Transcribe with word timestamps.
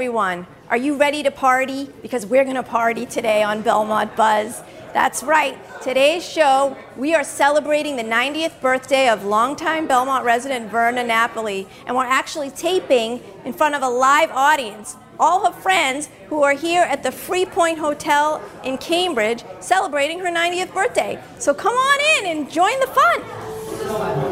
Everyone. 0.00 0.46
Are 0.70 0.78
you 0.78 0.96
ready 0.96 1.22
to 1.24 1.30
party? 1.30 1.86
Because 2.00 2.24
we're 2.24 2.44
going 2.44 2.56
to 2.56 2.62
party 2.62 3.04
today 3.04 3.42
on 3.42 3.60
Belmont 3.60 4.16
Buzz. 4.16 4.62
That's 4.94 5.22
right. 5.22 5.58
Today's 5.82 6.26
show, 6.26 6.74
we 6.96 7.14
are 7.14 7.22
celebrating 7.22 7.96
the 7.96 8.02
90th 8.02 8.62
birthday 8.62 9.10
of 9.10 9.26
longtime 9.26 9.86
Belmont 9.86 10.24
resident 10.24 10.72
Vyrna 10.72 11.06
Napoli, 11.06 11.68
and 11.84 11.94
we're 11.94 12.06
actually 12.06 12.48
taping 12.48 13.22
in 13.44 13.52
front 13.52 13.74
of 13.74 13.82
a 13.82 13.88
live 13.90 14.30
audience. 14.30 14.96
All 15.18 15.44
her 15.44 15.52
friends 15.60 16.08
who 16.30 16.42
are 16.44 16.54
here 16.54 16.84
at 16.84 17.02
the 17.02 17.10
Freepoint 17.10 17.76
Hotel 17.76 18.40
in 18.64 18.78
Cambridge 18.78 19.44
celebrating 19.60 20.18
her 20.20 20.30
90th 20.30 20.72
birthday. 20.72 21.22
So 21.38 21.52
come 21.52 21.74
on 21.74 22.24
in 22.24 22.38
and 22.38 22.50
join 22.50 22.80
the 22.80 22.86
fun. 22.86 24.29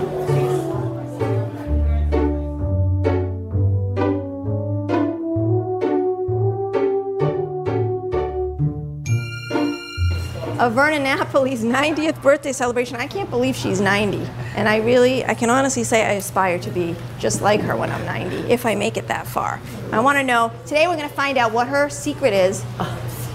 Of 10.59 10.73
Vyrna 10.73 11.01
Napoli's 11.01 11.62
90th 11.62 12.20
birthday 12.20 12.51
celebration. 12.53 12.97
I 12.97 13.06
can't 13.06 13.31
believe 13.31 13.55
she's 13.55 13.81
90. 13.81 14.27
And 14.56 14.69
I 14.69 14.78
really, 14.78 15.25
I 15.25 15.34
can 15.34 15.50
honestly 15.50 15.84
say 15.84 16.05
I 16.05 16.15
aspire 16.15 16.59
to 16.59 16.70
be 16.70 16.97
just 17.20 17.41
like 17.42 17.61
her 17.61 17.77
when 17.77 17.92
I'm 17.92 18.05
90, 18.05 18.50
if 18.50 18.67
I 18.67 18.75
make 18.75 18.97
it 18.97 19.06
that 19.06 19.28
far. 19.28 19.61
I 19.93 20.00
want 20.00 20.19
to 20.19 20.25
know, 20.25 20.50
today 20.66 20.88
we're 20.88 20.97
going 20.97 21.09
to 21.09 21.15
find 21.15 21.38
out 21.38 21.53
what 21.53 21.69
her 21.69 21.88
secret 21.88 22.32
is 22.32 22.65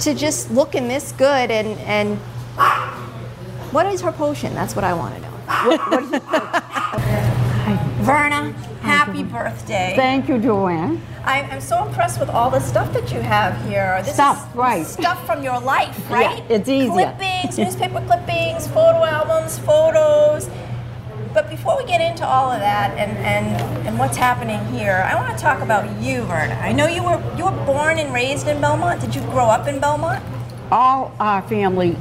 to 0.02 0.14
just 0.14 0.52
looking 0.52 0.90
this 0.90 1.14
good 1.14 1.50
and, 1.50 1.80
and 1.80 2.18
what 3.72 3.86
is 3.86 4.02
her 4.02 4.12
potion? 4.12 4.54
That's 4.54 4.76
what 4.76 4.84
I 4.84 4.94
want 4.94 5.16
to 5.16 5.22
know. 5.22 5.30
What, 5.30 5.92
what 5.92 6.04
is 6.04 6.12
her 6.12 6.20
potion? 6.20 8.04
Vyrna, 8.04 8.54
happy 8.84 9.24
birthday. 9.24 9.94
Thank 9.96 10.28
you, 10.30 10.38
Joanne. 10.38 11.02
I, 11.24 11.42
I'm 11.44 11.62
so 11.62 11.86
impressed 11.86 12.20
with 12.20 12.30
all 12.30 12.50
the 12.50 12.60
stuff 12.60 12.94
that 12.94 13.12
you 13.12 13.22
have 13.22 13.54
here. 13.68 14.02
This 14.04 14.16
Stuff, 14.16 14.50
is 14.50 14.56
right. 14.56 14.86
Stuff 14.86 15.26
from 15.26 15.42
your 15.42 15.60
life, 15.60 16.10
right? 16.12 16.44
it's 16.50 16.68
easier. 16.68 16.92
Clippings, 16.92 17.58
newspaper 17.64 18.02
clippings, 18.06 18.68
photo 18.68 19.06
albums, 19.06 19.58
photos. 19.60 20.50
But 21.34 21.50
before 21.50 21.78
we 21.78 21.86
get 21.86 22.02
into 22.02 22.28
all 22.28 22.52
of 22.52 22.60
that 22.60 22.92
and, 22.98 23.18
and, 23.20 23.88
and 23.88 23.98
what's 23.98 24.18
happening 24.18 24.64
here, 24.74 25.04
I 25.10 25.16
want 25.16 25.36
to 25.36 25.42
talk 25.42 25.62
about 25.62 25.86
you, 26.02 26.22
Vyrna. 26.24 26.62
I 26.62 26.74
know 26.74 26.88
you 26.88 27.04
were 27.04 27.20
you 27.38 27.46
were 27.46 27.66
born 27.66 27.98
and 27.98 28.14
raised 28.14 28.48
in 28.48 28.62
Belmont. 28.62 29.02
Did 29.02 29.16
you 29.16 29.22
grow 29.22 29.46
up 29.46 29.68
in 29.68 29.80
Belmont? 29.80 30.24
All 30.72 31.16
our 31.20 31.42
family 31.44 31.98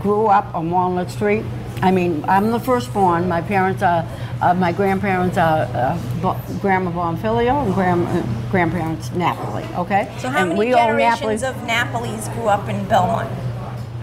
grew 0.00 0.26
up 0.26 0.54
on 0.54 0.70
Walnut 0.70 1.10
Street. 1.10 1.44
I 1.82 1.90
mean, 1.90 2.24
I'm 2.28 2.52
the 2.52 2.60
firstborn. 2.60 3.28
My 3.28 3.40
parents 3.40 3.82
are, 3.82 4.06
uh, 4.42 4.52
my 4.54 4.72
grandparents 4.72 5.38
are 5.38 5.62
uh, 5.72 6.58
Grandma 6.60 6.90
Bonfilio 6.90 7.64
and 7.64 7.74
grand, 7.74 8.06
uh, 8.08 8.50
grandparents 8.50 9.12
Napoli. 9.12 9.64
Okay. 9.76 10.12
So 10.18 10.28
how 10.28 10.40
and 10.40 10.48
many 10.50 10.58
we 10.58 10.74
generations 10.74 11.42
Napoli. 11.42 11.62
of 11.62 11.68
Napolis 11.68 12.34
grew 12.34 12.48
up 12.48 12.68
in 12.68 12.84
Belmont? 12.88 13.30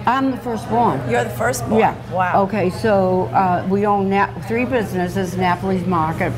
I'm 0.05 0.31
the 0.31 0.38
firstborn. 0.38 1.07
You're 1.09 1.25
the 1.25 1.29
firstborn. 1.29 1.79
Yeah. 1.79 2.11
Wow. 2.11 2.44
Okay, 2.44 2.69
so 2.69 3.23
uh, 3.25 3.67
we 3.69 3.85
own 3.85 4.09
Nap- 4.09 4.44
three 4.45 4.66
businesses: 4.66 5.35
Napoli's 5.35 5.85
Market, 5.85 6.31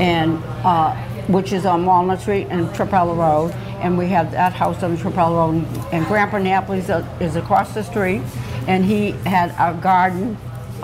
and 0.00 0.42
uh, 0.64 0.94
which 1.28 1.52
is 1.52 1.64
on 1.64 1.86
Walnut 1.86 2.20
Street 2.20 2.48
and 2.50 2.68
Trapelo 2.70 3.16
Road, 3.16 3.52
and 3.80 3.96
we 3.96 4.08
have 4.08 4.32
that 4.32 4.52
house 4.52 4.82
on 4.82 4.96
Trapelo 4.98 5.36
Road. 5.36 5.64
And 5.92 6.04
Grandpa 6.06 6.38
Napoli's 6.38 6.90
uh, 6.90 7.06
is 7.20 7.36
across 7.36 7.72
the 7.72 7.84
street, 7.84 8.20
and 8.66 8.84
he 8.84 9.12
had 9.24 9.54
a 9.58 9.80
garden 9.80 10.36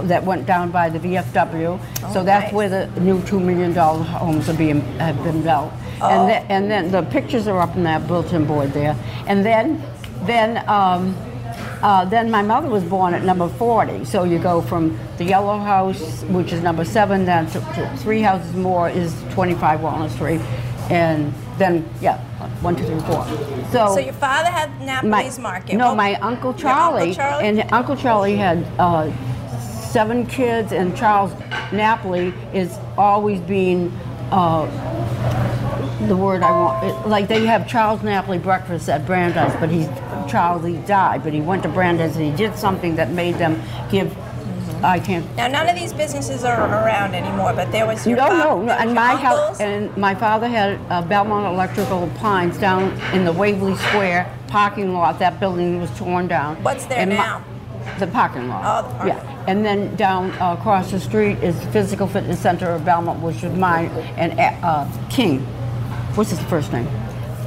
that 0.02 0.24
went 0.24 0.46
down 0.46 0.70
by 0.70 0.88
the 0.88 0.98
VFW. 0.98 1.78
so 2.12 2.20
Oh, 2.20 2.24
that's 2.24 2.44
nice. 2.46 2.52
where 2.52 2.68
the 2.68 3.00
new 3.00 3.22
two 3.22 3.40
million 3.40 3.72
dollar 3.72 4.02
homes 4.02 4.48
are 4.48 4.54
being 4.54 4.80
have 4.98 5.22
been 5.22 5.42
built. 5.42 5.72
Oh. 6.00 6.08
And, 6.08 6.28
then, 6.30 6.46
and 6.48 6.70
then 6.70 6.90
the 6.90 7.02
pictures 7.10 7.46
are 7.48 7.60
up 7.60 7.76
in 7.76 7.82
that 7.84 8.06
bulletin 8.06 8.44
board 8.46 8.72
there. 8.72 8.96
And 9.26 9.44
then 9.44 9.82
then. 10.22 10.68
Um, 10.68 11.16
uh, 11.82 12.04
then 12.04 12.30
my 12.30 12.42
mother 12.42 12.68
was 12.68 12.84
born 12.84 13.14
at 13.14 13.24
number 13.24 13.48
40. 13.48 14.04
So 14.04 14.24
you 14.24 14.38
go 14.38 14.60
from 14.60 14.98
the 15.16 15.24
yellow 15.24 15.58
house, 15.58 16.22
which 16.24 16.52
is 16.52 16.62
number 16.62 16.84
seven, 16.84 17.24
then 17.24 17.46
to, 17.48 17.60
to 17.60 17.96
three 17.96 18.20
houses 18.20 18.54
more 18.54 18.90
is 18.90 19.14
25 19.30 19.80
Walnut 19.80 20.10
Street. 20.10 20.42
And 20.90 21.32
then, 21.56 21.88
yeah, 22.02 22.18
one, 22.60 22.76
two, 22.76 22.84
three, 22.84 23.00
four. 23.00 23.24
So, 23.72 23.94
So 23.94 23.98
your 23.98 24.12
father 24.12 24.50
had 24.50 24.70
my, 24.78 25.22
Napoli's 25.22 25.38
Market. 25.38 25.76
no, 25.76 25.88
What- 25.88 25.96
my 25.96 26.14
Uncle 26.16 26.52
Charlie, 26.52 27.14
Charlie? 27.14 27.48
and 27.48 27.72
Uncle 27.72 27.96
Charlie 27.96 28.36
had 28.36 28.58
uh, 28.78 29.10
seven 29.90 30.26
kids, 30.26 30.72
and 30.72 30.96
Charles 30.96 31.32
Napoli 31.72 32.32
is 32.54 32.78
always 32.96 33.40
being 33.40 33.90
uh, 34.30 34.66
the 36.06 36.16
word 36.16 36.42
I 36.42 36.50
want. 36.50 36.84
It, 36.84 37.08
like 37.08 37.28
they 37.28 37.44
have 37.46 37.68
Charles 37.68 38.02
Napoli 38.02 38.38
breakfast 38.38 38.88
at 38.88 39.04
Brandeis, 39.04 39.54
but 39.58 39.68
he's 39.68 39.88
Charles 40.30 40.64
he 40.64 40.76
died, 40.78 41.24
but 41.24 41.32
he 41.32 41.40
went 41.40 41.62
to 41.64 41.68
Brandeis 41.68 42.16
and 42.16 42.24
he 42.24 42.36
did 42.36 42.56
something 42.56 42.96
that 42.96 43.10
made 43.10 43.36
them 43.36 43.60
give. 43.90 44.16
I 44.82 44.98
can't. 44.98 45.26
Now, 45.36 45.46
none 45.46 45.68
of 45.68 45.76
these 45.76 45.92
businesses 45.92 46.42
are 46.42 46.58
around 46.58 47.14
anymore, 47.14 47.52
but 47.52 47.70
there 47.70 47.86
was 47.86 48.06
your 48.06 48.16
No, 48.16 48.28
no, 48.28 48.62
no. 48.62 48.72
And 48.72 48.94
my 48.94 49.14
house, 49.14 49.60
and 49.60 49.94
my 49.94 50.14
father 50.14 50.48
had 50.48 50.80
uh, 50.88 51.02
Belmont 51.02 51.52
Electrical 51.52 52.08
Pines 52.16 52.56
down 52.56 52.98
in 53.14 53.26
the 53.26 53.32
Waverly 53.32 53.76
Square 53.76 54.34
parking 54.48 54.94
lot. 54.94 55.18
That 55.18 55.38
building 55.38 55.82
was 55.82 55.90
torn 55.98 56.28
down. 56.28 56.62
What's 56.62 56.86
there 56.86 56.98
And 56.98 57.10
now? 57.10 57.44
The 58.00 58.06
parking 58.08 58.48
lot. 58.48 58.62
Oh, 58.84 58.88
the 58.88 58.94
parking 58.96 59.16
Yeah, 59.16 59.44
and 59.46 59.64
then 59.64 59.94
down 59.96 60.30
uh, 60.32 60.54
across 60.58 60.90
the 60.90 60.98
street 61.00 61.38
is 61.42 61.58
the 61.60 61.70
Physical 61.70 62.06
Fitness 62.06 62.40
Center 62.40 62.70
of 62.70 62.84
Belmont, 62.84 63.20
which 63.22 63.42
is 63.44 63.56
mine, 63.56 63.86
and 64.16 64.38
uh, 64.64 64.86
King. 65.08 65.40
What's 66.16 66.30
his 66.30 66.40
first 66.44 66.72
name? 66.72 66.88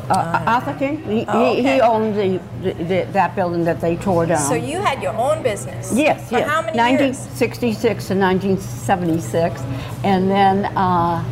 Uh, 0.10 0.44
Arthur 0.46 0.74
King. 0.78 1.02
He, 1.04 1.26
Oh, 1.30 1.52
okay. 1.52 1.62
he 1.76 1.82
owned 1.82 2.16
the, 2.16 2.40
the, 2.62 2.74
the 2.84 3.08
that 3.14 3.36
building 3.36 3.64
that 3.64 3.80
they 3.80 3.96
tore 3.96 4.26
down. 4.26 4.38
So 4.38 4.54
you 4.54 4.80
had 4.82 5.02
your 5.02 5.16
own 5.16 5.42
business? 5.44 5.94
Yes, 5.96 6.30
For 6.30 6.40
yes. 6.40 6.50
how 6.50 6.62
many 6.62 6.78
years? 6.78 7.18
1966 7.18 8.08
to 8.10 8.16
1976, 8.16 9.62
and 10.04 10.30
then 10.30 10.66
uh, 10.78 11.24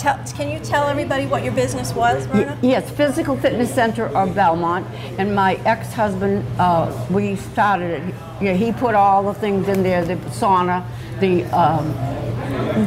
Tell, 0.00 0.18
can 0.34 0.50
you 0.50 0.58
tell 0.60 0.88
everybody 0.88 1.26
what 1.26 1.44
your 1.44 1.52
business 1.52 1.92
was, 1.92 2.26
y- 2.28 2.56
yes, 2.62 2.90
Physical 2.90 3.36
Fitness 3.36 3.70
Center 3.74 4.06
of 4.16 4.34
Belmont, 4.34 4.86
and 5.18 5.34
my 5.34 5.56
ex-husband, 5.66 6.42
uh, 6.58 6.90
we 7.10 7.36
started 7.36 8.02
it. 8.02 8.14
Yeah, 8.40 8.54
he 8.54 8.72
put 8.72 8.94
all 8.94 9.22
the 9.22 9.34
things 9.38 9.68
in 9.68 9.82
there, 9.82 10.02
the 10.02 10.16
sauna, 10.30 10.82
the 11.20 11.44
um, 11.54 11.92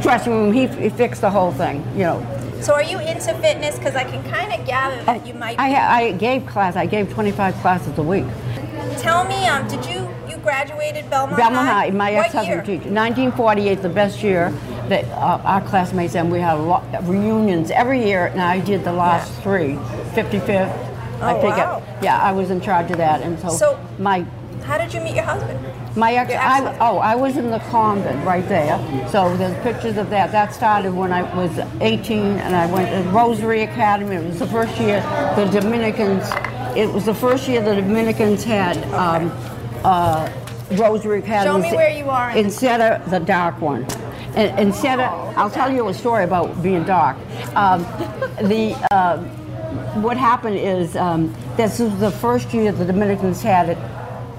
dressing 0.02 0.34
room. 0.34 0.54
He, 0.54 0.66
he 0.66 0.90
fixed 0.90 1.22
the 1.22 1.30
whole 1.30 1.52
thing. 1.52 1.86
You 1.94 2.06
know, 2.06 2.58
So 2.62 2.74
are 2.74 2.82
you 2.82 2.98
into 2.98 3.32
fitness? 3.36 3.78
Because 3.78 3.96
I 3.96 4.06
can 4.06 4.24
kind 4.32 4.52
of 4.60 4.66
gather 4.66 5.04
that 5.04 5.28
you 5.28 5.36
might. 5.36 5.60
I, 5.60 6.06
I 6.08 6.12
gave 6.14 6.48
class. 6.48 6.76
I 6.76 6.88
gave 6.88 7.14
25 7.14 7.54
classes 7.58 7.96
a 7.96 8.02
week. 8.02 8.26
Tell 8.98 9.24
me, 9.26 9.46
um, 9.46 9.68
did 9.68 9.86
you 9.86 10.10
you 10.28 10.38
graduated 10.38 11.08
Belmont, 11.12 11.38
Belmont 11.38 11.68
High? 11.68 11.74
High, 11.86 11.90
my 11.92 12.12
ex-husband 12.14 12.66
teacher. 12.66 12.90
1948, 12.90 13.82
the 13.84 13.90
best 13.90 14.24
year 14.24 14.52
uh, 14.94 15.42
our 15.44 15.62
classmates 15.62 16.16
and 16.16 16.32
we 16.32 16.40
had 16.40 16.54
lot 16.54 16.84
reunions 17.08 17.72
every 17.72 18.06
year, 18.06 18.28
and 18.28 18.42
I 18.42 18.60
did 18.60 18.84
the 18.84 18.94
last 18.94 19.32
Yeah. 19.38 19.44
three, 19.44 19.80
55th. 20.14 20.72
I 21.22 21.34
Oh, 21.36 21.42
think 21.42 21.58
it- 21.58 22.04
yeah, 22.04 22.20
I 22.22 22.32
was 22.32 22.50
in 22.52 22.60
charge 22.62 22.92
of 22.92 22.98
that, 22.98 23.22
and 23.22 23.40
so, 23.40 23.50
So- 23.50 23.78
my 24.00 24.26
How 24.66 24.78
did 24.78 24.94
you 24.94 25.02
meet 25.02 25.16
your 25.16 25.26
husband? 25.26 25.60
my 25.96 26.14
ex, 26.14 26.34
I, 26.34 26.76
oh, 26.80 26.98
I 26.98 27.16
was 27.16 27.36
in 27.38 27.52
the 27.52 27.60
convent 27.60 28.26
right 28.26 28.48
there. 28.48 28.80
So 29.10 29.36
there's 29.38 29.56
pictures 29.62 29.98
of 29.98 30.10
that. 30.10 30.32
That 30.32 30.54
started 30.54 30.94
when 30.96 31.12
I 31.12 31.22
was 31.36 31.52
18, 31.82 32.38
and 32.40 32.56
I 32.56 32.66
went 32.68 32.90
to 32.90 33.10
Rosary 33.12 33.64
Academy. 33.64 34.16
It 34.16 34.26
was 34.26 34.40
the 34.40 34.48
first 34.48 34.78
year 34.80 35.02
the 35.36 35.46
Dominicans. 35.46 36.32
It 36.76 36.92
was 36.92 37.06
the 37.06 37.14
first 37.14 37.48
year 37.48 37.62
the 37.62 37.76
Dominicans 37.76 38.44
had 38.44 38.78
um, 38.94 39.32
uh, 39.84 40.30
Rosary 40.72 41.20
Academy. 41.20 41.70
me 41.70 41.76
where 41.76 41.90
you 41.92 42.10
are 42.10 42.32
in- 42.32 42.38
Instead 42.46 42.80
of 42.82 43.12
the 43.12 43.20
dark 43.20 43.60
one. 43.62 43.86
And 44.36 44.74
I'll 45.38 45.50
tell 45.50 45.72
you 45.72 45.88
a 45.90 45.94
story 45.94 46.24
about 46.24 46.62
being 46.64 46.84
dark. 46.84 47.18
Um, 47.56 47.84
the 48.48 48.76
uh, 48.92 49.18
what 50.02 50.18
happened 50.18 50.58
is 50.58 50.96
um, 50.96 51.34
this 51.56 51.80
was 51.80 51.98
the 52.00 52.12
first 52.12 52.54
year 52.54 52.72
the 52.72 52.86
Dominicans 52.86 53.42
had 53.42 53.70
it 53.70 53.78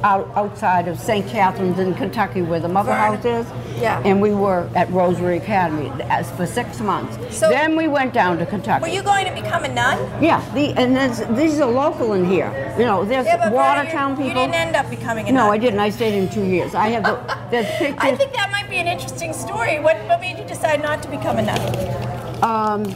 out, 0.05 0.31
outside 0.37 0.87
of 0.87 1.01
St. 1.01 1.27
Catherine's 1.27 1.79
in 1.79 1.95
Kentucky, 1.95 2.43
where 2.43 2.61
the 2.61 2.69
Mother 2.69 2.93
Vernon. 2.93 3.17
House 3.17 3.25
is. 3.25 3.81
Yeah. 3.81 4.01
And 4.05 4.21
we 4.21 4.33
were 4.35 4.69
at 4.77 4.89
Rosary 4.93 5.39
Academy 5.39 5.91
as 6.05 6.31
for 6.33 6.47
six 6.47 6.79
months. 6.81 7.37
So- 7.37 7.49
then 7.49 7.75
we 7.75 7.89
went 7.89 8.13
down 8.13 8.39
to 8.39 8.47
Kentucky. 8.47 8.83
Were 8.83 8.95
you 8.95 9.03
going 9.03 9.25
to 9.27 9.33
become 9.35 9.65
a 9.65 9.69
nun? 9.75 9.99
yeah, 10.23 10.45
the, 10.55 10.73
and 10.75 10.95
these 11.37 11.59
are 11.59 11.71
local 11.71 12.13
in 12.13 12.25
here. 12.27 12.51
You 12.79 12.85
know, 12.85 13.05
there's 13.05 13.27
Yeah, 13.27 13.51
Watertown 13.51 14.11
people. 14.17 14.29
you 14.29 14.35
didn't 14.35 14.55
end 14.55 14.77
up 14.77 14.89
becoming 14.91 15.27
a 15.29 15.33
nun. 15.33 15.47
no. 15.47 15.51
I 15.53 15.59
didn't. 15.59 15.81
I 15.81 15.89
stayed 15.91 16.15
in 16.17 16.29
two 16.29 16.45
years. 16.45 16.75
I 16.75 16.89
have 16.91 17.03
the 17.05 17.17
there's 17.51 17.67
pictures. 17.79 17.99
I 17.99 18.15
think 18.15 18.33
that 18.35 18.51
might 18.53 18.69
be 18.69 18.77
an 18.77 18.87
interesting 18.87 19.33
story. 19.33 19.81
What, 19.81 19.97
what 20.07 20.21
made 20.21 20.39
you 20.39 20.45
decide 20.45 20.83
not 20.83 21.03
to 21.03 21.09
become 21.11 21.39
a 21.39 21.43
nun? 21.43 22.45
um, 22.45 22.95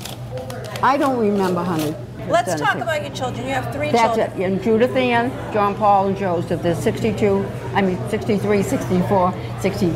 I 0.83 0.97
don't 0.97 1.19
remember, 1.19 1.63
honey. 1.65 1.95
Let's 2.29 2.49
That's 2.49 2.61
talk 2.61 2.77
about 2.77 3.03
your 3.03 3.15
children. 3.15 3.47
You 3.47 3.55
have 3.55 3.73
three 3.73 3.91
That's 3.91 4.17
children. 4.17 4.41
it. 4.41 4.45
And 4.45 4.63
Judith 4.63 4.95
Ann, 4.97 5.31
John 5.53 5.75
Paul, 5.75 6.09
and 6.09 6.17
Joseph. 6.17 6.63
There's 6.63 6.79
62, 6.79 7.45
I 7.75 7.83
mean 7.83 7.99
63, 8.11 8.63
64, 8.63 9.35
60. 9.61 9.87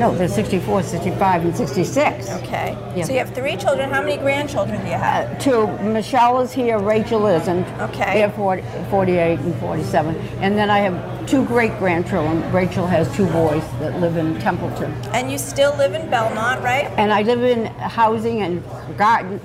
No, 0.00 0.14
there's 0.16 0.34
64, 0.34 0.82
65, 0.82 1.44
and 1.44 1.56
66. 1.56 2.30
Okay. 2.30 2.76
Yeah. 2.96 3.04
So 3.04 3.12
you 3.12 3.18
have 3.18 3.34
three 3.34 3.56
children. 3.56 3.90
How 3.90 4.00
many 4.00 4.16
grandchildren 4.16 4.80
do 4.80 4.86
you 4.86 4.94
have? 4.94 5.30
Uh, 5.30 5.38
two. 5.38 5.66
Michelle 5.82 6.40
is 6.40 6.52
here, 6.52 6.78
Rachel 6.78 7.26
isn't. 7.26 7.66
Okay. 7.80 8.14
They're 8.14 8.30
40, 8.30 8.62
48 8.88 9.40
and 9.40 9.54
47. 9.56 10.16
And 10.40 10.56
then 10.56 10.70
I 10.70 10.78
have 10.78 11.28
two 11.28 11.44
great 11.44 11.76
grandchildren. 11.78 12.50
Rachel 12.50 12.86
has 12.86 13.14
two 13.14 13.26
boys 13.26 13.62
that 13.80 14.00
live 14.00 14.16
in 14.16 14.38
Templeton. 14.40 14.90
And 15.12 15.30
you 15.30 15.36
still 15.36 15.76
live 15.76 15.92
in 15.92 16.08
Belmont, 16.08 16.62
right? 16.62 16.86
And 16.96 17.12
I 17.12 17.20
live 17.20 17.42
in 17.42 17.66
housing 17.66 18.40
and 18.40 18.64
garden, 18.96 19.38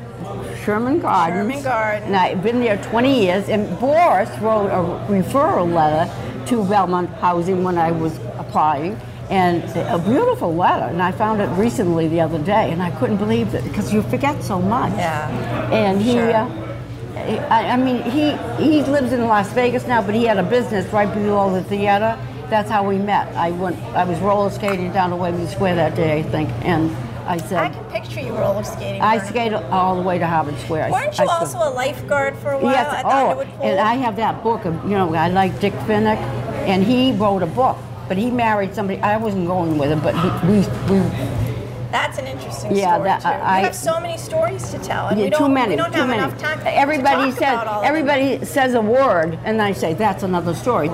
Sherman 0.63 0.99
Gardens. 0.99 1.39
Sherman 1.51 1.63
Gardens. 1.63 2.05
And 2.07 2.15
I've 2.15 2.41
been 2.43 2.59
there 2.59 2.77
20 2.83 3.23
years. 3.23 3.49
And 3.49 3.79
Boris 3.79 4.29
wrote 4.39 4.67
a 4.67 4.81
referral 5.11 5.71
letter 5.71 6.11
to 6.47 6.63
Belmont 6.65 7.09
Housing 7.15 7.63
when 7.63 7.77
I 7.77 7.91
was 7.91 8.17
applying. 8.37 8.99
And 9.29 9.63
a 9.87 9.97
beautiful 9.97 10.53
letter. 10.55 10.85
And 10.85 11.01
I 11.01 11.11
found 11.11 11.41
it 11.41 11.47
recently 11.57 12.07
the 12.07 12.21
other 12.21 12.39
day. 12.39 12.71
And 12.71 12.81
I 12.81 12.91
couldn't 12.91 13.17
believe 13.17 13.53
it 13.55 13.63
because 13.63 13.91
you 13.93 14.01
forget 14.03 14.43
so 14.43 14.61
much. 14.61 14.91
Yeah. 14.93 15.71
And 15.71 16.01
he, 16.01 16.13
Sure. 16.13 16.33
uh, 16.33 16.61
I, 17.49 17.69
I 17.71 17.77
mean, 17.77 18.03
he, 18.03 18.31
he 18.63 18.83
lives 18.83 19.11
in 19.13 19.21
Las 19.27 19.51
Vegas 19.53 19.87
now, 19.87 20.01
but 20.01 20.13
he 20.13 20.25
had 20.25 20.37
a 20.37 20.43
business 20.43 20.85
right 20.93 21.11
below 21.11 21.51
the 21.51 21.63
theater. 21.63 22.17
That's 22.49 22.69
how 22.69 22.87
we 22.87 22.97
met. 22.99 23.27
I 23.35 23.49
went. 23.51 23.77
I 23.95 24.03
was 24.03 24.19
roller 24.19 24.51
skating 24.51 24.91
down 24.91 25.09
to 25.09 25.15
Waverly 25.15 25.47
Square 25.47 25.75
that 25.75 25.95
day, 25.95 26.19
I 26.19 26.23
think, 26.23 26.49
and 26.63 26.91
I 27.27 27.37
said. 27.37 27.57
I 27.57 27.69
can 27.69 27.83
picture 27.85 28.19
you 28.21 28.33
roller 28.37 28.63
skating. 28.63 29.01
I 29.01 29.17
skated 29.17 29.53
all 29.71 29.95
the 29.95 30.01
way 30.01 30.17
to 30.19 30.27
Harvard 30.27 30.57
Square. 30.59 30.85
I- 30.85 30.91
Weren't 30.91 31.19
I 31.19 31.23
you 31.23 31.29
stood- 31.29 31.29
also 31.29 31.57
a 31.57 31.71
lifeguard 31.73 32.35
for 32.37 32.51
a 32.51 32.57
while 32.59 32.71
Yes. 32.71 33.01
Oh, 33.05 33.39
and 33.61 33.79
I 33.79 33.95
have 33.95 34.15
that 34.17 34.43
book 34.43 34.65
of 34.65 34.73
you 34.83 34.91
know 34.97 35.13
I 35.15 35.27
like 35.29 35.59
Dick 35.59 35.73
Finnick, 35.87 36.17
and 36.67 36.83
he 36.83 37.13
wrote 37.13 37.41
a 37.43 37.47
book, 37.47 37.77
but 38.07 38.17
he 38.17 38.29
married 38.29 38.75
somebody. 38.75 39.01
I 39.01 39.17
wasn't 39.17 39.47
going 39.47 39.77
with 39.77 39.91
him, 39.91 39.99
but 40.01 40.15
he, 40.15 40.29
we 40.47 40.59
we 40.89 41.03
That's 41.91 42.17
an 42.19 42.27
interesting 42.27 42.75
Yeah, 42.75 42.95
story 42.95 43.09
that- 43.09 43.21
too. 43.21 43.27
I- 43.29 43.59
you 43.59 43.65
have 43.65 43.75
so 43.75 43.99
many 44.01 44.17
stories 44.17 44.69
to 44.71 44.77
tell, 44.79 45.07
and 45.07 45.17
Yeah, 45.17 45.25
we 45.25 45.29
don't, 45.29 45.39
too 45.43 45.49
many. 45.49 45.69
we 45.71 45.75
don't 45.77 45.93
too 45.93 45.99
have 45.99 46.09
many. 46.09 46.19
enough 46.23 46.37
time. 46.37 46.59
Everybody 46.65 47.31
says 47.31 47.53
about 47.53 47.67
all 47.67 47.75
of 47.75 47.81
them. 47.83 47.89
everybody 47.89 48.45
says 48.45 48.73
a 48.73 48.81
word, 48.81 49.39
and 49.45 49.61
I 49.61 49.71
say 49.71 49.93
that's 49.93 50.21
another 50.23 50.53
story. 50.53 50.89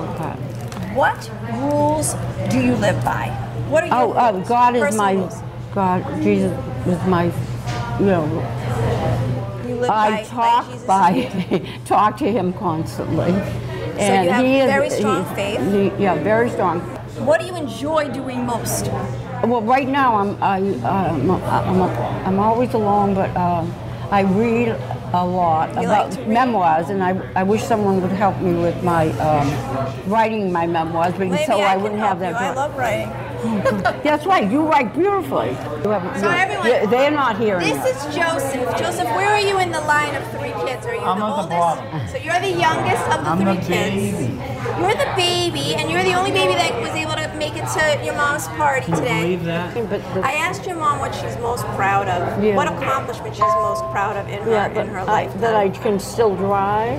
What 0.94 1.28
rules 1.54 2.14
do 2.50 2.60
you 2.60 2.74
live 2.76 3.02
by? 3.04 3.28
What 3.68 3.82
are 3.84 3.86
your 3.88 3.96
Oh, 3.96 4.14
oh. 4.16 4.40
God 4.46 4.76
is 4.76 4.82
Personal 4.82 5.04
my 5.04 5.12
rules. 5.14 5.42
God. 5.74 6.04
Jesus 6.22 6.52
is 6.86 7.06
my. 7.06 7.32
You 7.98 8.06
know, 8.06 8.24
You 9.68 9.84
I 9.84 9.88
by, 9.88 10.24
talk 10.24 10.66
Jesus' 10.66 10.84
by 10.86 11.78
talk 11.84 12.16
to 12.18 12.30
him 12.30 12.52
constantly, 12.54 13.30
and 13.98 14.24
you 14.26 14.30
have 14.32 14.44
he 14.44 14.58
is 14.60 14.66
very 14.66 14.90
strong 14.90 15.28
he- 15.28 15.34
faith? 15.34 15.72
he- 15.72 16.02
yeah, 16.02 16.14
very 16.22 16.50
strong. 16.50 16.80
What 17.26 17.40
do 17.40 17.46
you 17.46 17.54
enjoy 17.56 18.08
doing 18.10 18.44
most? 18.46 18.86
Well, 19.44 19.62
right 19.62 19.86
now 19.88 20.16
I'm 20.16 20.42
I, 20.42 20.56
I'm, 20.56 21.30
I'm, 21.30 21.82
I'm 22.26 22.38
always 22.38 22.72
alone, 22.74 23.14
but 23.14 23.34
um, 23.36 23.72
I 24.10 24.22
read 24.22 24.68
a 25.14 25.24
lot 25.24 25.74
You 25.74 25.82
about 25.82 26.16
like 26.16 26.26
memoirs, 26.28 26.88
and 26.88 27.02
I, 27.04 27.10
I 27.34 27.42
wish 27.42 27.62
someone 27.62 28.00
would 28.00 28.12
help 28.12 28.38
me 28.40 28.54
with 28.54 28.82
my 28.82 29.10
um, 29.18 30.10
writing 30.10 30.50
my 30.50 30.66
memoirs, 30.66 31.12
because 31.12 31.30
Maybe 31.30 31.44
so 31.44 31.60
I, 31.60 31.74
I, 31.74 31.76
wouldn't 31.76 32.00
have 32.00 32.18
that. 32.20 32.30
you. 32.30 32.36
I 32.46 32.54
love 32.54 32.74
writing. 32.76 33.10
That's 34.04 34.24
right. 34.26 34.50
You 34.50 34.62
write 34.62 34.94
beautifully. 34.94 35.50
You 35.84 35.90
have- 35.90 36.20
So 36.20 36.28
you- 36.28 36.36
everyone- 36.36 36.66
they're- 36.66 36.86
they're 36.86 37.10
not 37.10 37.36
here 37.38 37.58
This 37.58 37.70
anymore. 37.72 37.88
is 37.88 38.14
Joseph. 38.14 38.78
Joseph, 38.78 39.08
where 39.16 39.30
are 39.30 39.40
you 39.40 39.58
in 39.58 39.70
the 39.72 39.80
line 39.82 40.14
of 40.14 40.22
three 40.30 40.52
kids? 40.64 40.86
Are 40.86 40.94
you 40.94 41.00
I'm 41.00 41.18
the 41.18 41.24
at 41.26 41.28
the 41.28 41.42
oldest? 41.42 41.48
bottom. 41.50 41.84
So 42.08 42.16
you're 42.18 42.38
the 42.40 42.50
youngest 42.66 43.02
of 43.12 43.24
the 43.24 43.30
I'm 43.30 43.36
three 43.38 43.54
the 43.56 43.60
kids. 43.60 43.94
baby. 44.16 44.40
You're 44.80 44.94
the 44.94 45.10
baby, 45.16 45.74
and 45.76 45.90
you're 45.90 46.02
the 46.04 46.14
only 46.14 46.30
baby 46.30 46.54
that 46.54 46.80
was 46.80 46.90
able 46.90 47.12
to 47.14 47.28
make 47.36 47.56
it 47.56 47.66
to 47.76 48.04
your 48.04 48.14
mom's 48.14 48.46
party 48.48 48.86
Can 48.86 48.94
you 48.94 49.00
today. 49.00 49.20
believe 49.22 49.44
that? 49.44 49.76
I 50.24 50.32
asked 50.34 50.66
your 50.66 50.76
mom 50.76 50.98
what 51.00 51.14
she's 51.14 51.36
most 51.38 51.64
proud 51.76 52.08
of. 52.08 52.42
Yeah. 52.42 52.54
What 52.56 52.68
accomplishment 52.68 53.34
she's 53.34 53.42
most 53.42 53.84
proud 53.90 54.16
of 54.16 54.28
in 54.28 54.40
her 54.42 54.50
yeah, 54.50 54.68
in 54.80 54.86
her 54.88 55.04
life. 55.04 55.32
that 55.40 55.54
I 55.54 55.68
can 55.68 55.98
still 55.98 56.34
drive. 56.36 56.98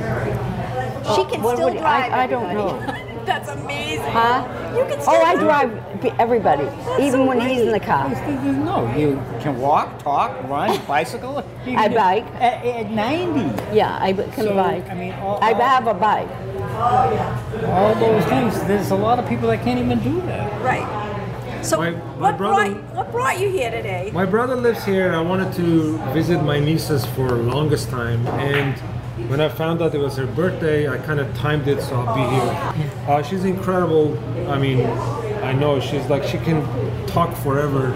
she 1.16 1.26
can 1.26 1.42
what 1.42 1.56
still 1.58 1.70
would- 1.70 1.78
I- 1.78 2.08
drive. 2.08 2.14
I 2.14 2.28
don't 2.28 2.46
everybody. 2.50 3.00
That's 3.26 3.50
amazing. 3.50 4.04
Huh? 4.12 4.44
You 4.78 4.84
can 4.86 5.02
still 5.02 5.14
Oh, 5.16 5.22
I 5.24 5.36
drive 5.36 6.02
be- 6.02 6.12
everybody, 6.20 6.64
even 7.02 7.12
so 7.12 7.26
when 7.26 7.40
he's 7.42 7.62
in 7.62 7.72
the 7.72 7.80
car. 7.80 8.10
No, 8.10 8.94
you 8.96 9.22
can 9.42 9.60
walk, 9.60 10.00
talk, 10.04 10.32
run, 10.50 10.80
bicycle. 10.88 11.44
I 11.66 11.88
bike. 11.88 12.26
At, 12.36 12.66
at 12.66 12.90
90. 12.92 13.76
Yeah, 13.76 13.98
I 14.02 14.14
can 14.14 14.32
So, 14.34 14.56
bike. 14.56 14.90
I 14.90 14.94
mean, 14.96 15.14
all- 15.14 15.40
I 15.42 15.54
all- 15.54 15.62
have 15.62 15.88
a 15.88 15.94
bike. 15.94 16.30
All 17.68 17.96
those 17.96 18.26
things. 18.26 18.62
There's 18.66 18.92
a 18.92 18.96
lot 18.96 19.20
of 19.20 19.28
people 19.30 19.48
that 19.50 19.64
can't 19.64 19.80
even 19.80 20.00
do 20.00 20.20
that. 20.28 20.62
Right. 20.62 21.00
So 21.64 21.78
My- 21.78 21.92
my 21.92 21.98
what 22.20 22.38
brother- 22.38 22.74
brought 22.76 22.96
what 22.96 23.12
brought 23.12 23.40
you 23.40 23.50
here 23.50 23.72
today? 23.72 24.10
My 24.14 24.26
brother 24.26 24.56
lives 24.58 24.84
here. 24.84 25.14
I 25.14 25.22
wanted 25.22 25.54
to 25.54 25.98
visit 26.12 26.44
my 26.44 26.60
nieces 26.60 27.06
for 27.06 27.30
longest 27.32 27.90
time, 27.90 28.28
and 28.28 28.76
when 29.28 29.40
I 29.42 29.50
found 29.50 29.82
out 29.82 29.94
it 29.94 30.00
was 30.00 30.18
her 30.18 30.26
birthday, 30.26 30.88
I 30.90 30.98
kind 30.98 31.20
of 31.20 31.34
timed 31.36 31.68
it 31.68 31.82
so 31.82 31.96
I'll 31.96 32.16
be 32.16 32.22
here. 32.36 32.90
Uh, 33.08 33.22
she's 33.22 33.46
incredible. 33.46 34.18
I 34.50 34.58
mean, 34.58 34.86
I 35.44 35.54
know 35.54 35.80
she's 35.80 36.06
like 36.08 36.24
she 36.24 36.38
can 36.40 36.64
talk 37.08 37.36
forever 37.38 37.94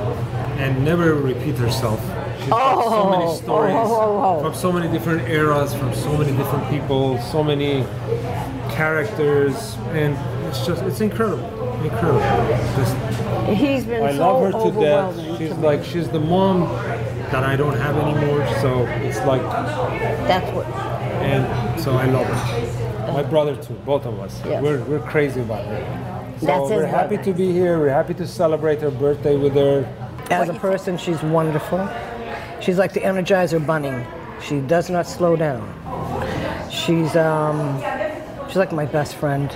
and 0.60 0.84
never 0.86 1.16
repeat 1.16 1.56
herself. 1.56 2.00
She's 2.40 2.50
got 2.50 2.84
so 2.84 2.90
Oh, 2.94 3.10
many 3.20 3.36
stories 3.38 3.74
oh, 3.76 3.96
oh, 4.00 4.38
oh. 4.38 4.42
from 4.44 4.54
so 4.54 4.72
many 4.72 4.92
different 4.92 5.28
eras, 5.28 5.74
from 5.74 5.94
so 5.94 6.16
many 6.18 6.36
different 6.38 6.70
people, 6.70 7.18
so 7.20 7.44
many 7.44 7.84
characters, 8.70 9.76
and 9.94 10.16
it's 10.48 10.66
just 10.66 10.84
it's 10.84 11.02
incredible, 11.02 11.46
incredible. 11.84 12.20
Just 12.78 12.96
He's 13.56 13.86
been 13.86 14.04
I 14.04 14.12
so 14.14 14.20
love 14.20 14.54
her 14.54 14.72
to 14.72 14.80
death. 14.80 15.38
She's 15.38 15.50
to 15.50 15.56
like 15.56 15.84
she's 15.84 16.10
the 16.10 16.20
mom 16.20 16.62
that 17.32 17.44
I 17.44 17.56
don't 17.56 17.76
have 17.78 17.98
anymore. 17.98 18.46
So 18.62 18.86
it's 19.08 19.20
like, 19.26 19.42
That's 19.42 20.50
what. 20.56 20.66
And 21.22 21.80
so 21.82 21.94
I 21.96 22.06
love 22.06 22.28
her. 22.28 23.14
My 23.14 23.24
brother 23.24 23.56
too, 23.56 23.74
both 23.86 24.06
of 24.06 24.20
us. 24.20 24.42
Yeah. 24.46 24.62
We're 24.62 24.84
we're 24.84 25.00
crazy 25.00 25.42
about 25.42 25.66
her. 25.66 26.36
So 26.40 26.46
That's 26.46 26.70
we're 26.70 26.86
happy 26.86 27.16
brother. 27.16 27.32
to 27.32 27.38
be 27.38 27.52
here. 27.52 27.80
We're 27.80 27.90
happy 27.90 28.14
to 28.16 28.28
celebrate 28.28 28.82
her 28.82 28.92
birthday 28.92 29.36
with 29.38 29.54
her. 29.56 29.86
As 30.30 30.50
a 30.50 30.54
person, 30.54 30.98
she's 30.98 31.22
wonderful. 31.24 31.90
She's 32.60 32.78
like 32.78 32.94
the 32.94 33.00
Energizer 33.00 33.66
Bunny. 33.66 34.06
She 34.42 34.60
does 34.60 34.90
not 34.90 35.08
slow 35.08 35.36
down. 35.36 35.64
She's 36.70 37.16
um, 37.16 37.82
she's 38.48 38.58
like 38.58 38.72
my 38.72 38.86
best 38.86 39.16
friend. 39.16 39.56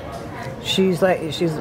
She's 0.63 1.01
like 1.01 1.31
she's 1.31 1.53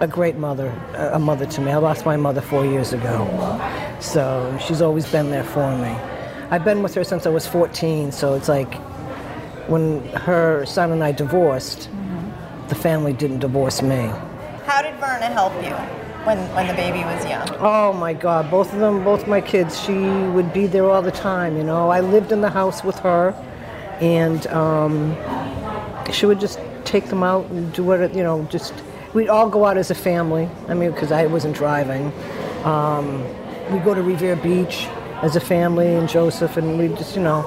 a 0.00 0.08
great 0.10 0.36
mother, 0.36 0.70
a 0.96 1.18
mother 1.18 1.46
to 1.46 1.60
me. 1.60 1.70
I 1.70 1.76
lost 1.76 2.04
my 2.04 2.16
mother 2.16 2.40
four 2.40 2.64
years 2.64 2.92
ago, 2.92 3.16
so 4.00 4.58
she's 4.60 4.82
always 4.82 5.06
been 5.10 5.30
there 5.30 5.44
for 5.44 5.76
me. 5.76 5.96
I've 6.50 6.64
been 6.64 6.82
with 6.82 6.94
her 6.94 7.04
since 7.04 7.26
I 7.26 7.30
was 7.30 7.46
14, 7.46 8.12
so 8.12 8.34
it's 8.34 8.48
like 8.48 8.74
when 9.68 10.04
her 10.08 10.66
son 10.66 10.92
and 10.92 11.02
I 11.02 11.12
divorced, 11.12 11.88
the 12.68 12.74
family 12.74 13.12
didn't 13.12 13.38
divorce 13.38 13.80
me. 13.80 14.10
How 14.66 14.82
did 14.82 14.94
Vyrna 14.94 15.32
help 15.32 15.54
you 15.64 15.74
when 16.26 16.38
when 16.54 16.66
the 16.66 16.74
baby 16.74 16.98
was 16.98 17.24
young? 17.24 17.48
Oh 17.60 17.92
my 17.92 18.12
God, 18.12 18.50
both 18.50 18.72
of 18.72 18.78
them, 18.78 19.04
both 19.04 19.26
my 19.26 19.40
kids, 19.40 19.80
she 19.80 19.92
would 19.92 20.52
be 20.52 20.66
there 20.66 20.90
all 20.90 21.02
the 21.02 21.10
time, 21.10 21.56
you 21.56 21.64
know. 21.64 21.88
I 21.88 22.00
lived 22.00 22.30
in 22.30 22.42
the 22.42 22.50
house 22.50 22.84
with 22.84 22.98
her, 23.00 23.30
and 24.00 24.46
um, 24.48 25.16
she 26.12 26.26
would 26.26 26.40
just 26.40 26.60
take 26.84 27.06
them 27.06 27.22
out 27.22 27.46
and 27.46 27.72
do 27.72 27.82
what, 27.84 28.14
you 28.14 28.22
know, 28.22 28.44
just, 28.50 28.74
we'd 29.14 29.28
all 29.28 29.48
go 29.48 29.64
out 29.64 29.78
as 29.78 29.90
a 29.90 29.94
family. 29.94 30.48
I 30.68 30.74
mean, 30.74 30.90
because 30.90 31.10
I 31.10 31.26
wasn't 31.26 31.56
driving. 31.56 32.12
Um, 32.64 33.22
we'd 33.72 33.84
go 33.84 33.94
to 33.94 34.02
Revere 34.02 34.36
Beach 34.36 34.86
as 35.22 35.36
a 35.36 35.40
family, 35.40 35.94
and 35.94 36.08
Joseph, 36.08 36.56
and 36.56 36.78
we 36.78 36.88
just, 36.88 37.16
you 37.16 37.22
know, 37.22 37.42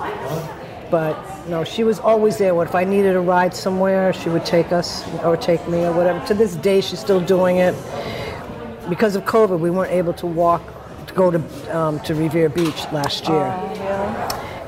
but 0.90 1.16
no, 1.48 1.64
she 1.64 1.84
was 1.84 2.00
always 2.00 2.38
there. 2.38 2.56
What 2.56 2.68
if 2.68 2.76
I 2.76 2.84
needed 2.84 3.16
a 3.16 3.20
ride 3.20 3.54
somewhere, 3.54 4.14
she 4.14 4.30
would 4.30 4.46
take 4.46 4.72
us 4.72 5.08
or 5.24 5.38
take 5.38 5.68
me 5.68 5.86
or 5.86 5.92
whatever. 5.94 6.26
To 6.28 6.34
this 6.34 6.56
day, 6.56 6.82
she's 6.82 7.00
still 7.00 7.22
doing 7.22 7.58
it. 7.58 7.76
Because 8.90 9.16
of 9.16 9.24
COVID, 9.26 9.60
we 9.60 9.70
weren't 9.70 9.92
able 9.92 10.14
to 10.14 10.26
walk 10.26 10.64
to 11.08 11.14
go 11.14 11.32
to 11.32 11.78
um, 11.78 12.00
to 12.02 12.16
Revere 12.16 12.50
Beach 12.50 12.86
last 12.92 13.28
year. 13.28 13.52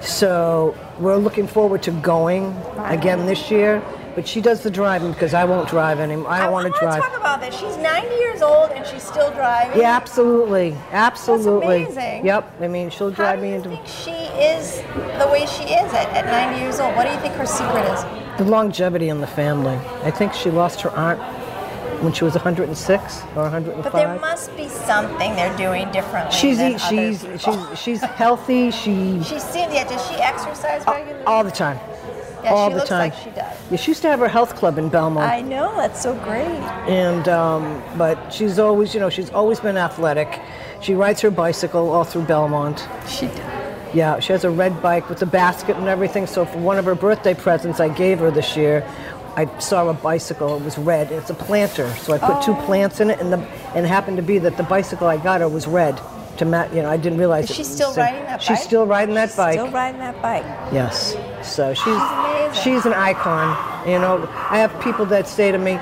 So 0.02 0.76
we're 1.00 1.18
looking 1.18 1.48
forward 1.48 1.84
to 1.84 1.92
going 1.92 2.56
again 2.78 3.26
this 3.26 3.50
year. 3.52 3.82
But 4.16 4.28
she 4.28 4.42
does 4.42 4.62
the 4.64 4.72
driving 4.72 5.12
because 5.12 5.34
I 5.34 5.46
won't 5.46 5.70
drive 5.70 6.00
anymore. 6.00 6.30
I 6.32 6.40
don't 6.44 6.52
want 6.52 6.74
to 6.74 6.80
drive. 6.80 7.02
talk 7.02 7.16
about 7.18 7.42
this. 7.42 7.56
She's 7.58 7.78
90 7.78 8.16
years 8.16 8.42
old 8.42 8.72
and 8.72 8.86
she's 8.86 9.04
still 9.04 9.32
driving. 9.32 9.80
Yeah, 9.80 9.96
absolutely, 9.96 10.76
absolutely. 10.92 11.84
That's 11.86 11.96
amazing. 11.98 12.26
Yep. 12.26 12.54
I 12.62 12.68
mean, 12.68 12.90
she'll 12.90 13.12
How 13.12 13.16
drive 13.36 13.40
do 13.40 13.44
me 13.46 13.54
into 13.54 13.70
think 13.70 13.86
she 13.88 14.12
is 14.12 14.82
the 15.20 15.28
way 15.32 15.46
she 15.46 15.64
is 15.64 15.94
at, 15.94 16.10
at 16.10 16.26
90 16.26 16.62
years 16.62 16.80
old? 16.80 16.96
What 16.96 17.06
do 17.06 17.14
you 17.14 17.20
think 17.20 17.34
her 17.36 17.46
secret 17.46 17.86
is? 17.94 18.06
the 18.38 18.46
longevity 18.46 19.10
in 19.10 19.20
the 19.20 19.28
family. 19.28 19.76
I 20.04 20.12
think 20.12 20.34
she 20.34 20.50
lost 20.50 20.80
her 20.82 20.92
aunt 20.92 21.20
when 22.02 22.14
she 22.14 22.24
was 22.24 22.34
106 22.34 23.22
or 23.36 23.44
105. 23.44 23.84
But 23.84 23.92
there 23.94 24.18
must 24.20 24.56
be 24.56 24.70
something 24.70 25.36
they're 25.36 25.56
doing 25.58 25.92
differently. 25.92 26.32
she's 26.32 26.58
than 26.58 26.72
eat- 26.74 26.82
other 26.82 27.18
she's 27.18 27.42
she's 27.42 27.80
she's 27.80 28.02
healthy. 28.02 28.72
She 28.72 29.22
She 29.24 29.40
seems. 29.40 29.74
Yeah. 29.74 29.84
Does 29.88 30.06
she 30.08 30.16
exercise 30.16 30.86
regularly? 30.88 31.26
all 31.26 31.44
the 31.44 31.52
time. 31.52 31.78
Yeah. 32.44 32.52
all 32.54 32.68
she 32.68 32.74
the 32.74 32.78
looks 32.80 32.90
time. 32.90 33.10
like 33.10 33.14
she 33.16 33.30
does. 33.32 33.56
Yeah, 33.72 33.78
she 33.78 33.92
used 33.92 34.02
to 34.04 34.10
have 34.10 34.20
her 34.20 34.28
health 34.28 34.56
club 34.56 34.78
in 34.78 34.90
Belmont. 34.90 35.30
I 35.32 35.42
know. 35.42 35.76
That's 35.78 36.02
so 36.02 36.14
great. 36.16 36.46
and 36.90 37.28
um, 37.28 37.84
but 37.98 38.30
she's 38.34 38.60
always 38.60 38.94
you 38.94 39.00
know 39.00 39.10
she's 39.10 39.30
always 39.32 39.60
been 39.60 39.78
athletic 39.78 40.42
she 40.82 40.94
rides 40.94 41.20
her 41.22 41.30
bicycle 41.32 41.90
all 41.92 42.06
through 42.06 42.24
belmont 42.24 42.88
She 43.08 43.28
does. 43.28 43.94
yeah 43.94 44.20
she 44.20 44.32
has 44.32 44.46
a 44.46 44.50
red 44.50 44.82
bike 44.82 45.10
with 45.10 45.22
a 45.22 45.26
basket 45.26 45.76
and 45.76 45.88
everything 45.90 46.26
so 46.26 46.46
for 46.46 46.58
one 46.60 46.78
of 46.78 46.86
her 46.86 46.96
birthday 46.96 47.34
presents 47.34 47.82
i 47.82 47.90
gave 47.90 48.20
her 48.20 48.32
this 48.32 48.56
year 48.56 48.88
i 49.36 49.46
saw 49.60 49.90
a 49.90 49.94
bicycle 49.94 50.56
it 50.56 50.64
was 50.64 50.78
red 50.78 51.12
it's 51.12 51.30
a 51.30 51.34
planter 51.34 51.92
so 51.96 52.14
i 52.14 52.18
put 52.18 52.42
two 52.42 52.54
plants 52.66 53.02
in 53.02 53.10
it 53.10 53.20
and 53.20 53.34
the 53.34 53.38
and 53.76 53.86
it 53.86 53.90
happened 53.90 54.16
to 54.16 54.24
be 54.24 54.40
that 54.40 54.56
the 54.56 54.64
bicycle 54.64 55.06
i 55.08 55.18
got 55.18 55.42
her 55.42 55.50
was 55.50 55.68
red 55.68 56.00
to 56.40 56.46
match 56.46 56.74
you 56.74 56.82
know 56.82 56.90
i 56.90 56.98
didn't 56.98 57.20
realize 57.20 57.46
Is 57.46 57.52
it 57.52 57.54
she 57.56 57.62
was 57.62 57.72
still 57.78 57.92
same. 57.92 58.06
riding 58.06 58.24
that 58.26 58.40
Bike? 58.40 58.48
she's 58.48 58.64
still 58.64 58.86
riding 58.88 59.16
that 59.16 59.30
She's 59.30 59.38
bike 59.38 59.54
Still 59.60 59.72
riding 59.72 60.00
that 60.00 60.22
bike. 60.22 60.44
Yes. 60.74 61.16
So 61.44 61.74
she's 61.74 61.88
amazing. 61.88 62.62
she's 62.64 62.86
an 62.86 62.94
icon. 62.94 63.48
You 63.88 64.00
know, 64.00 64.28
I 64.50 64.58
have 64.60 64.72
people 64.82 65.06
that 65.08 65.28
say 65.28 65.52
to 65.52 65.58
me, 65.58 65.74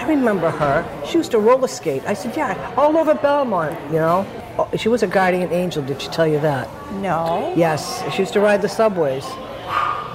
"I 0.00 0.06
remember 0.08 0.50
her. 0.50 0.76
She 1.06 1.18
used 1.18 1.30
to 1.32 1.38
roller 1.38 1.68
skate." 1.68 2.02
I 2.06 2.14
said, 2.14 2.36
"Yeah, 2.36 2.74
all 2.76 2.96
over 2.96 3.14
Belmont." 3.14 3.76
You 3.94 4.00
know, 4.06 4.26
Oh, 4.58 4.68
she 4.76 4.88
was 4.88 5.02
a 5.02 5.06
guardian 5.06 5.50
angel. 5.52 5.82
Did 5.82 6.00
she 6.02 6.08
tell 6.08 6.26
you 6.26 6.40
that? 6.40 6.68
No. 7.08 7.52
Yes. 7.56 8.02
She 8.12 8.18
used 8.22 8.32
to 8.34 8.40
ride 8.40 8.60
the 8.62 8.68
subways 8.68 9.24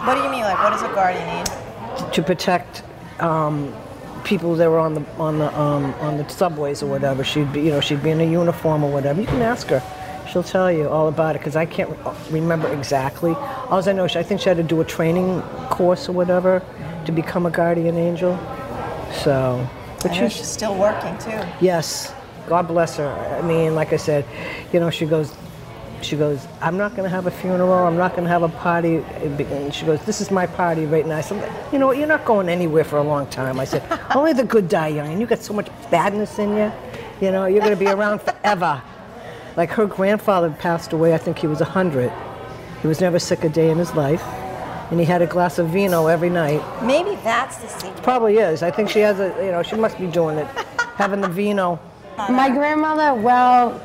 What 0.05 0.15
do 0.15 0.21
you 0.23 0.29
mean? 0.29 0.41
Like, 0.49 0.59
what 0.63 0.73
is 0.73 0.81
a 0.83 0.91
guardian 0.99 1.27
angel? 1.37 1.55
to 2.15 2.21
protect. 2.21 2.83
Um, 3.19 3.73
people 4.27 4.55
that 4.55 4.69
were 4.69 4.79
on 4.79 4.93
the 4.93 5.03
on 5.17 5.39
the 5.39 5.59
um, 5.59 5.93
on 6.01 6.17
the 6.17 6.27
subways 6.29 6.83
or 6.83 6.87
whatever 6.87 7.23
she'd 7.23 7.51
be 7.53 7.61
you 7.61 7.71
know 7.71 7.79
she'd 7.79 8.03
be 8.03 8.09
in 8.09 8.19
a 8.19 8.29
uniform 8.29 8.83
or 8.83 8.91
whatever. 8.91 9.21
You 9.21 9.27
can 9.27 9.41
ask 9.41 9.67
her. 9.67 9.81
She'll 10.29 10.43
tell 10.43 10.69
you 10.69 10.89
all 10.89 11.07
about 11.07 11.37
it 11.37 11.39
because 11.39 11.55
i 11.55 11.65
can't 11.65 11.89
re- 11.89 12.13
remember 12.41 12.67
exactly. 12.73 13.31
All 13.69 13.81
i 13.87 13.91
know 13.93 14.03
is 14.03 14.15
i 14.17 14.23
think 14.23 14.41
she 14.41 14.49
had 14.49 14.57
to 14.57 14.63
do 14.63 14.81
a 14.81 14.85
training 14.85 15.41
course 15.69 16.09
or 16.09 16.11
whatever 16.11 16.61
to 17.05 17.11
become 17.13 17.45
a 17.45 17.49
guardian 17.49 17.95
angel. 17.95 18.37
So 19.23 19.65
but 20.03 20.13
she's 20.13 20.33
she's 20.33 20.47
still 20.47 20.75
working 20.77 21.17
too. 21.17 21.41
Yes, 21.61 22.13
God 22.47 22.67
bless 22.67 22.97
her. 22.97 23.07
I 23.07 23.41
mean, 23.41 23.73
like 23.75 23.93
I 23.93 23.97
said, 23.97 24.25
you 24.73 24.79
know, 24.81 24.89
she 24.89 25.05
goes, 25.05 25.33
she 26.01 26.15
goes, 26.15 26.47
I'm 26.61 26.77
not 26.77 26.91
going 26.91 27.03
to 27.03 27.09
have 27.09 27.25
a 27.25 27.31
funeral. 27.31 27.73
I'm 27.73 27.97
not 27.97 28.11
going 28.11 28.23
to 28.23 28.29
have 28.29 28.43
a 28.43 28.49
party. 28.49 28.97
And 28.97 29.73
she 29.73 29.85
goes, 29.85 30.03
this 30.05 30.21
is 30.21 30.31
my 30.31 30.45
party 30.45 30.85
right 30.85 31.05
now. 31.05 31.17
I 31.17 31.21
said, 31.21 31.73
you 31.73 31.79
know 31.79 31.87
what? 31.87 31.97
You're 31.97 32.07
not 32.07 32.25
going 32.25 32.49
anywhere 32.49 32.83
for 32.83 32.97
a 32.97 33.03
long 33.03 33.27
time. 33.27 33.59
I 33.59 33.65
said, 33.65 33.83
only 34.15 34.33
the 34.33 34.43
good 34.43 34.69
die 34.69 34.89
young. 34.89 35.11
And 35.11 35.19
you 35.19 35.27
got 35.27 35.39
so 35.39 35.53
much 35.53 35.69
badness 35.89 36.39
in 36.39 36.55
you. 36.55 36.71
You 37.19 37.31
know, 37.31 37.45
you're 37.45 37.61
going 37.61 37.73
to 37.73 37.79
be 37.79 37.87
around 37.87 38.21
forever. 38.21 38.81
Like 39.55 39.71
her 39.71 39.87
grandfather 39.87 40.51
passed 40.51 40.93
away. 40.93 41.13
I 41.15 41.17
think 41.17 41.39
he 41.39 41.47
was 41.47 41.59
100. 41.59 42.11
He 42.81 42.87
was 42.87 43.01
never 43.01 43.17
sick 43.17 43.43
a 43.43 43.49
day 43.49 43.71
in 43.71 43.77
his 43.79 43.93
life. 43.95 44.21
And 44.91 44.99
he 44.99 45.05
had 45.05 45.21
a 45.21 45.27
glass 45.27 45.57
of 45.57 45.69
vino 45.69 46.07
every 46.07 46.29
night. 46.29 46.63
Maybe 46.83 47.15
that's 47.23 47.57
the 47.57 47.67
secret. 47.67 48.03
Probably 48.03 48.37
is. 48.37 48.63
I 48.63 48.71
think 48.71 48.89
she 48.89 48.99
has 48.99 49.19
a, 49.19 49.29
you 49.43 49.51
know, 49.51 49.63
she 49.63 49.75
must 49.75 49.99
be 49.99 50.07
doing 50.07 50.37
it, 50.37 50.47
having 50.95 51.21
the 51.21 51.27
vino. 51.27 51.79
My 52.17 52.49
grandmother, 52.49 53.13
well, 53.19 53.81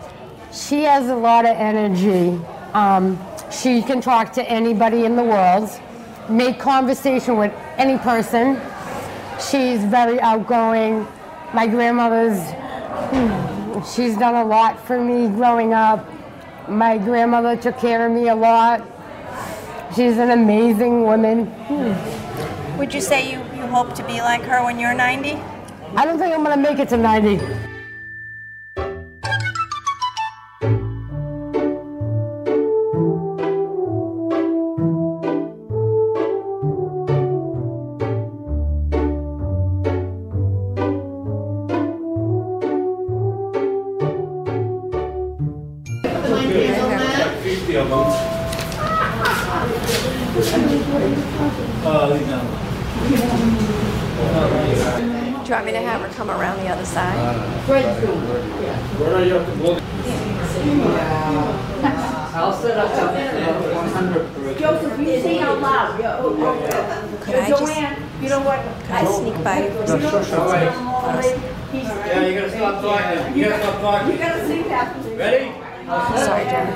she 0.53 0.83
has 0.83 1.09
a 1.09 1.15
lot 1.15 1.47
of 1.47 1.57
energy. 1.57 2.39
Um, 2.75 3.19
she 3.51 3.83
can 3.83 4.01
talk 4.01 4.33
to 4.35 4.51
anybody 4.51 5.05
in 5.05 5.17
the 5.17 5.23
world, 5.23 5.71
make 6.29 6.59
conversation 6.59 7.37
with 7.37 7.53
any 7.79 7.99
person. 7.99 8.61
She's 9.51 9.83
very 9.85 10.21
outgoing. 10.21 11.07
My 11.55 11.67
grandmother's, 11.67 12.39
hmm, 13.11 13.83
she's 13.95 14.17
done 14.17 14.35
a 14.35 14.45
lot 14.45 14.79
for 14.87 15.03
me 15.03 15.29
growing 15.29 15.73
up. 15.73 16.07
My 16.69 16.99
grandmother 16.99 17.57
took 17.57 17.79
care 17.79 18.07
of 18.07 18.13
me 18.13 18.29
a 18.29 18.35
lot. 18.35 18.87
She's 19.95 20.17
an 20.19 20.31
amazing 20.31 21.03
woman. 21.03 21.51
Would 22.79 22.95
you 22.95 23.01
say 23.01 23.31
you, 23.31 23.39
you 23.55 23.67
hope 23.67 23.95
to 23.95 24.07
be 24.07 24.21
like 24.21 24.43
her 24.43 24.65
when 24.65 24.79
you're 24.79 24.95
90? 24.95 25.33
I 25.95 26.07
don't 26.07 26.19
think 26.19 26.35
I'm 26.35 26.43
gonna 26.43 26.57
make 26.57 26.79
it 26.79 26.89
to 26.91 26.97
90. 26.97 27.72
Do 49.23 49.29
you 55.49 55.55
want 55.55 55.67
me 55.67 55.73
to 55.73 55.81
have 55.81 56.01
her 56.01 56.09
come 56.15 56.31
around 56.31 56.59
the 56.59 56.69
other 56.69 56.85
side? 56.85 57.17
Could 67.21 67.35
I 67.37 67.49
just, 67.49 67.63
you 68.21 68.29
know 68.29 68.41
what? 68.41 68.59
Could 68.83 68.91
I 68.91 69.05
sneak 69.05 69.45
by 69.45 69.63
you 69.65 69.71
for 69.71 69.83
a 69.83 69.87
second? 69.87 70.03
Yeah, 71.73 72.27
you 72.27 72.35
gotta 72.41 72.51
stop 72.51 72.83
talking. 72.83 73.37
You 73.37 73.45
gotta 73.45 73.63
stop 73.63 73.81
talking. 73.81 74.13
You 74.13 74.19
gotta 74.19 74.47
sing 74.47 74.69
that. 74.69 74.97
Ready? 75.17 75.53
Sorry, 75.87 76.45
Jeremy. 76.45 76.73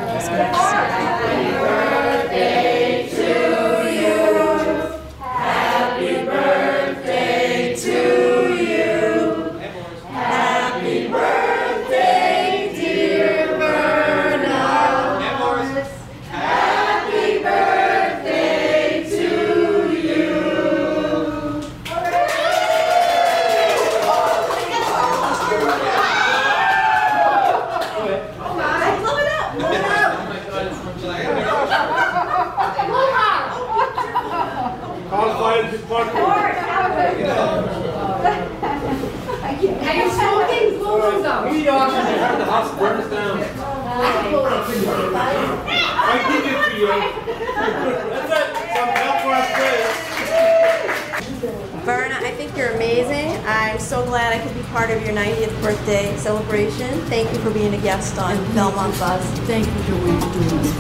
Part 54.76 54.90
of 54.90 55.02
your 55.06 55.14
90th 55.14 55.62
birthday 55.62 56.14
celebration. 56.18 57.00
Thank 57.06 57.32
you 57.32 57.38
for 57.38 57.50
being 57.50 57.72
a 57.72 57.80
guest 57.80 58.18
on 58.18 58.36
Belmont 58.52 58.92
Buzz. 58.98 59.24
Thank 59.48 59.64
you, 59.64 59.72
for 59.72 59.86
doing 59.90 60.20
this. 60.20 60.76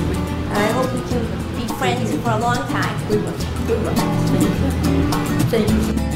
And 0.50 0.58
I 0.58 0.70
hope 0.72 0.92
we 0.92 1.00
can 1.08 1.24
be 1.56 1.66
friends 1.78 2.12
for 2.22 2.32
a 2.32 2.38
long 2.38 2.58
time. 2.68 3.08
We 3.08 3.16
will. 3.16 3.32
We 3.66 3.74
will. 3.82 3.94
Thank 5.48 5.70
you. 5.70 5.76
Thank 5.94 6.15